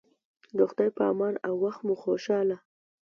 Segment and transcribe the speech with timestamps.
[0.57, 2.57] د خدای په امان او وخت مو خوشحاله